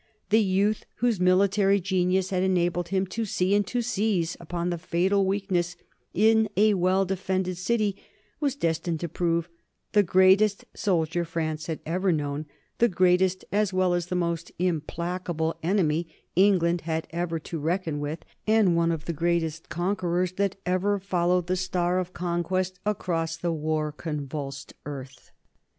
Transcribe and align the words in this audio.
The 0.31 0.41
youth 0.41 0.87
whose 0.95 1.19
military 1.19 1.79
genius 1.79 2.31
had 2.31 2.41
enabled 2.41 2.87
him 2.87 3.05
to 3.05 3.23
see 3.23 3.53
and 3.53 3.67
to 3.67 3.83
seize 3.83 4.35
upon 4.39 4.71
the 4.71 4.79
fatal 4.79 5.27
weakness 5.27 5.75
in 6.11 6.49
a 6.57 6.73
well 6.73 7.05
defended 7.05 7.55
city 7.55 7.97
was 8.39 8.55
destined 8.55 8.99
to 9.01 9.07
prove 9.07 9.47
the 9.91 10.01
greatest 10.01 10.65
soldier 10.73 11.23
France 11.23 11.67
had 11.67 11.81
ever 11.85 12.11
known, 12.11 12.47
the 12.79 12.89
greatest 12.89 13.45
as 13.51 13.73
well 13.73 13.93
as 13.93 14.07
the 14.07 14.15
most 14.15 14.51
implacable 14.57 15.55
enemy 15.61 16.07
England 16.35 16.81
had 16.81 17.05
ever 17.11 17.37
to 17.37 17.59
reckon 17.59 17.99
with, 17.99 18.25
and 18.47 18.75
one 18.75 18.91
of 18.91 19.05
the 19.05 19.13
greatest 19.13 19.69
conquerors 19.69 20.31
that 20.31 20.55
ever 20.65 20.97
followed 20.97 21.45
the 21.45 21.55
star 21.55 21.99
of 21.99 22.11
conquest 22.11 22.79
across 22.87 23.37
the 23.37 23.53
war 23.53 23.91
convulsed 23.91 24.73
earth. 24.87 25.29